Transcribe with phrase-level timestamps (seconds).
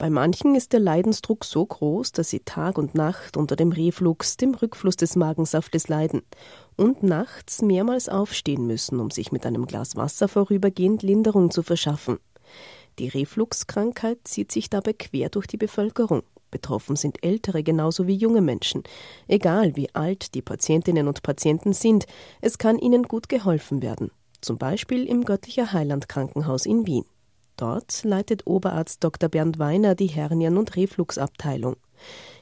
[0.00, 4.38] Bei manchen ist der Leidensdruck so groß, dass sie Tag und Nacht unter dem Reflux,
[4.38, 6.22] dem Rückfluss des Magensaftes leiden
[6.74, 12.18] und nachts mehrmals aufstehen müssen, um sich mit einem Glas Wasser vorübergehend Linderung zu verschaffen.
[12.98, 16.22] Die Refluxkrankheit zieht sich dabei quer durch die Bevölkerung.
[16.50, 18.84] Betroffen sind ältere genauso wie junge Menschen.
[19.28, 22.06] Egal wie alt die Patientinnen und Patienten sind,
[22.40, 24.10] es kann ihnen gut geholfen werden.
[24.40, 27.04] Zum Beispiel im Göttlicher Heiland Krankenhaus in Wien.
[27.56, 29.28] Dort leitet Oberarzt Dr.
[29.28, 31.76] Bernd Weiner die Hernien- und Refluxabteilung.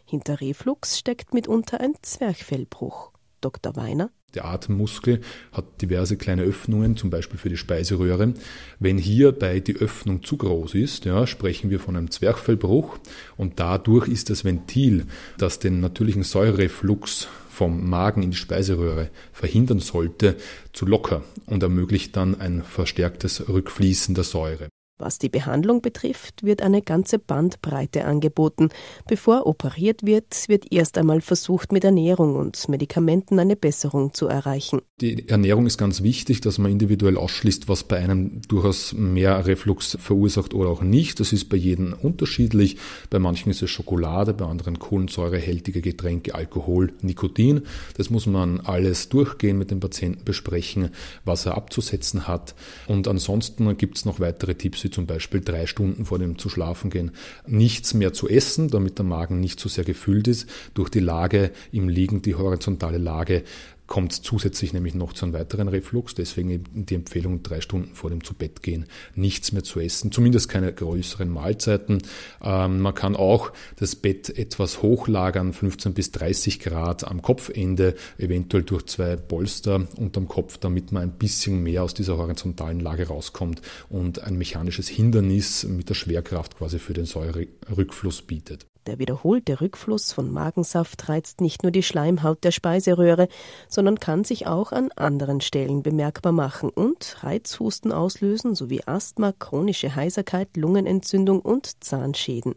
[0.04, 3.12] Hinter Reflux steckt mitunter ein Zwerchfellbruch.
[3.40, 3.76] Dr.
[3.76, 5.20] Weiner der Atemmuskel
[5.52, 8.34] hat diverse kleine Öffnungen, zum Beispiel für die Speiseröhre.
[8.78, 12.98] Wenn hierbei die Öffnung zu groß ist, ja, sprechen wir von einem Zwerchfellbruch
[13.38, 15.06] und dadurch ist das Ventil,
[15.38, 20.36] das den natürlichen Säureflux vom Magen in die Speiseröhre verhindern sollte,
[20.72, 24.68] zu locker und ermöglicht dann ein verstärktes Rückfließen der Säure.
[25.00, 28.70] Was die Behandlung betrifft, wird eine ganze Bandbreite angeboten.
[29.06, 34.80] Bevor operiert wird, wird erst einmal versucht, mit Ernährung und Medikamenten eine Besserung zu erreichen.
[35.00, 39.96] Die Ernährung ist ganz wichtig, dass man individuell ausschließt, was bei einem durchaus mehr Reflux
[40.00, 41.20] verursacht oder auch nicht.
[41.20, 42.78] Das ist bei jedem unterschiedlich.
[43.08, 47.62] Bei manchen ist es Schokolade, bei anderen kohlensäurehältige Getränke, Alkohol, Nikotin.
[47.96, 50.90] Das muss man alles durchgehen mit dem Patienten besprechen,
[51.24, 52.56] was er abzusetzen hat.
[52.88, 56.48] Und ansonsten gibt es noch weitere Tipps Sie zum Beispiel drei Stunden vor dem zu
[56.48, 57.10] schlafen gehen
[57.46, 60.48] nichts mehr zu essen, damit der Magen nicht so sehr gefüllt ist.
[60.72, 63.44] Durch die Lage im Liegen, die horizontale Lage,
[63.88, 66.14] kommt zusätzlich nämlich noch zu einem weiteren Reflux.
[66.14, 68.86] Deswegen die Empfehlung, drei Stunden vor dem Zubettgehen
[69.16, 72.02] nichts mehr zu essen, zumindest keine größeren Mahlzeiten.
[72.40, 78.62] Ähm, man kann auch das Bett etwas hochlagern, 15 bis 30 Grad am Kopfende, eventuell
[78.62, 83.62] durch zwei Polster unterm Kopf, damit man ein bisschen mehr aus dieser horizontalen Lage rauskommt
[83.88, 88.67] und ein mechanisches Hindernis mit der Schwerkraft quasi für den Säurerückfluss bietet.
[88.88, 93.28] Der wiederholte Rückfluss von Magensaft reizt nicht nur die Schleimhaut der Speiseröhre,
[93.68, 99.94] sondern kann sich auch an anderen Stellen bemerkbar machen und Reizhusten auslösen sowie Asthma, chronische
[99.94, 102.54] Heiserkeit, Lungenentzündung und Zahnschäden.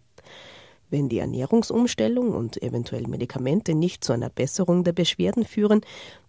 [0.92, 5.82] Wenn die Ernährungsumstellung und eventuell Medikamente nicht zu einer Besserung der Beschwerden führen,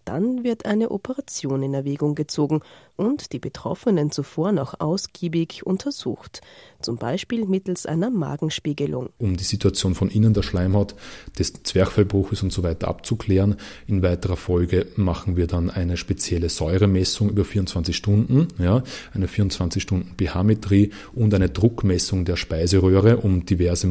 [0.05, 2.61] dann wird eine Operation in Erwägung gezogen
[2.95, 6.41] und die Betroffenen zuvor noch ausgiebig untersucht,
[6.81, 9.09] zum Beispiel mittels einer Magenspiegelung.
[9.17, 10.95] Um die Situation von innen der Schleimhaut,
[11.39, 13.55] des Zwerchfellbruches und so weiter abzuklären.
[13.87, 19.81] In weiterer Folge machen wir dann eine spezielle Säuremessung über 24 Stunden, ja, eine 24
[19.81, 23.87] Stunden pH-Metrie und eine Druckmessung der Speiseröhre, um diverse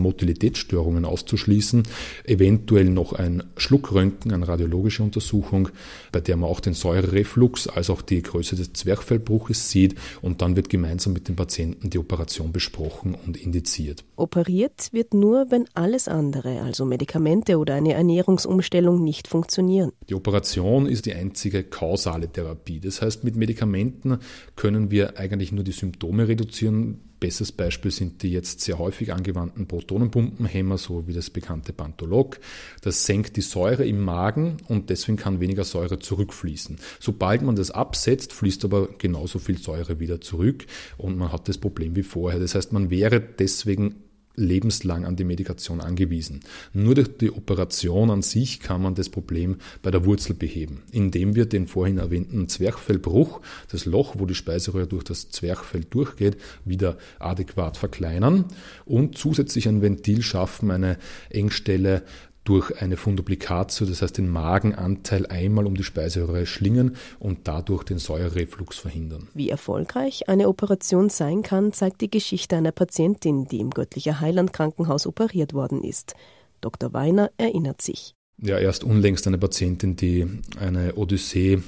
[0.63, 1.83] Motilitätsstörungen auszuschließen.
[2.25, 5.69] Eventuell noch ein Schluckröntgen, eine radiologische Untersuchung
[6.11, 10.57] bei der man auch den Säurereflux als auch die Größe des Zwerchfellbruches sieht und dann
[10.57, 14.05] wird gemeinsam mit dem Patienten die Operation besprochen und indiziert.
[14.17, 19.93] Operiert wird nur, wenn alles andere, also Medikamente oder eine Ernährungsumstellung nicht funktionieren.
[20.09, 22.81] Die Operation ist die einzige kausale Therapie.
[22.81, 24.19] Das heißt, mit Medikamenten
[24.55, 29.69] können wir eigentlich nur die Symptome reduzieren, Bestes Beispiel sind die jetzt sehr häufig angewandten
[29.69, 32.41] Protonenpumpenhämmer, so wie das bekannte Pantolog.
[32.81, 36.81] Das senkt die Säure im Magen und deswegen kann weniger Säure zurückfließen.
[36.99, 40.67] Sobald man das absetzt, fließt aber genauso viel Säure wieder zurück
[40.99, 42.41] und man hat das Problem wie vorher.
[42.41, 44.03] Das heißt, man wäre deswegen
[44.35, 46.41] lebenslang an die Medikation angewiesen.
[46.73, 51.35] Nur durch die Operation an sich kann man das Problem bei der Wurzel beheben, indem
[51.35, 53.41] wir den vorhin erwähnten Zwerchfellbruch,
[53.71, 58.47] das Loch, wo die Speiseröhre durch das Zwerchfell durchgeht, wieder adäquat verkleinern
[58.85, 60.99] und zusätzlich ein Ventil schaffen, eine
[61.31, 62.03] Engstelle
[62.45, 67.99] durch eine Funduplicatio, das heißt den Magenanteil einmal um die Speiseröhre schlingen und dadurch den
[67.99, 69.29] Säurereflux verhindern.
[69.35, 74.53] Wie erfolgreich eine Operation sein kann, zeigt die Geschichte einer Patientin, die im Göttlicher Heiland
[74.53, 76.15] Krankenhaus operiert worden ist.
[76.61, 76.93] Dr.
[76.93, 78.15] Weiner erinnert sich.
[78.39, 80.27] Ja, erst unlängst eine Patientin, die
[80.59, 81.63] eine Odyssee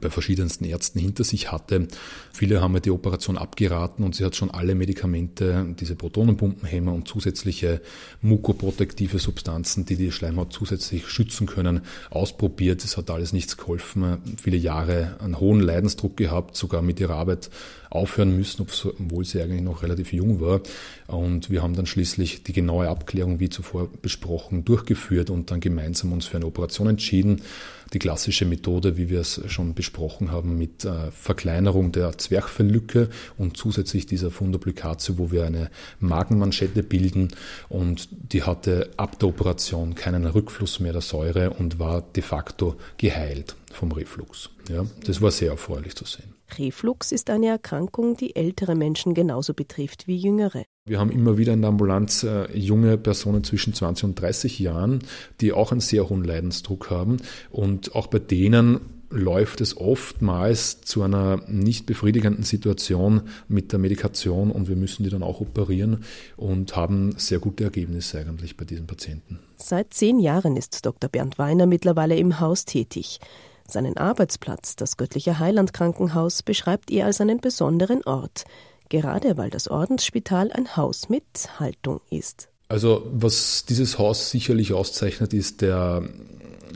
[0.00, 1.88] bei verschiedensten Ärzten hinter sich hatte.
[2.32, 7.08] Viele haben mir die Operation abgeraten und sie hat schon alle Medikamente, diese Protonenpumpenhämmer und
[7.08, 7.80] zusätzliche
[8.22, 12.84] mukoprotektive Substanzen, die die Schleimhaut zusätzlich schützen können, ausprobiert.
[12.84, 14.18] Es hat alles nichts geholfen.
[14.40, 17.50] Viele Jahre einen hohen Leidensdruck gehabt, sogar mit ihrer Arbeit
[17.90, 20.60] aufhören müssen, obwohl sie eigentlich noch relativ jung war.
[21.06, 26.12] Und wir haben dann schließlich die genaue Abklärung, wie zuvor besprochen, durchgeführt und dann gemeinsam
[26.12, 27.40] uns für eine Operation entschieden.
[27.94, 33.56] Die klassische Methode, wie wir es schon besprochen haben, mit äh, Verkleinerung der Zwerchfelllücke und
[33.56, 35.70] zusätzlich dieser Funduplicatio, wo wir eine
[36.00, 37.28] Magenmanschette bilden.
[37.68, 42.76] Und die hatte ab der Operation keinen Rückfluss mehr der Säure und war de facto
[42.96, 44.50] geheilt vom Reflux.
[44.68, 46.34] Ja, das war sehr erfreulich zu sehen.
[46.56, 50.64] Reflux ist eine Erkrankung, die ältere Menschen genauso betrifft wie jüngere.
[50.86, 55.00] Wir haben immer wieder in der Ambulanz äh, junge Personen zwischen 20 und 30 Jahren,
[55.40, 57.18] die auch einen sehr hohen Leidensdruck haben.
[57.50, 64.50] Und auch bei denen läuft es oftmals zu einer nicht befriedigenden Situation mit der Medikation
[64.50, 66.04] und wir müssen die dann auch operieren
[66.36, 69.38] und haben sehr gute Ergebnisse eigentlich bei diesen Patienten.
[69.56, 71.08] Seit zehn Jahren ist Dr.
[71.08, 73.18] Bernd Weiner mittlerweile im Haus tätig.
[73.66, 78.44] Seinen Arbeitsplatz, das Göttliche Heiland Krankenhaus, beschreibt er als einen besonderen Ort,
[78.88, 82.48] gerade weil das Ordensspital ein Haus mit Haltung ist.
[82.68, 86.02] Also was dieses Haus sicherlich auszeichnet, ist der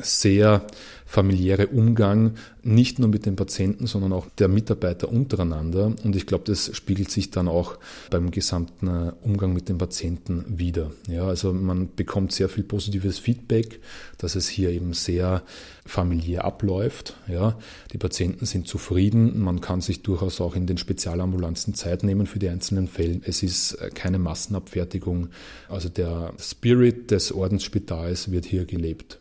[0.01, 0.67] sehr
[1.13, 5.93] familiäre Umgang nicht nur mit den Patienten, sondern auch der Mitarbeiter untereinander.
[6.05, 7.77] Und ich glaube, das spiegelt sich dann auch
[8.11, 10.91] beim gesamten äh, Umgang mit den Patienten wieder.
[11.09, 13.81] Ja, also man bekommt sehr viel positives Feedback,
[14.17, 15.43] dass es hier eben sehr
[15.85, 17.15] familiär abläuft.
[17.29, 17.59] Ja,
[17.93, 19.39] die Patienten sind zufrieden.
[19.39, 23.21] Man kann sich durchaus auch in den Spezialambulanzen Zeit nehmen für die einzelnen Fälle.
[23.25, 25.29] Es ist äh, keine Massenabfertigung.
[25.69, 29.19] Also der Spirit des Ordensspitals wird hier gelebt.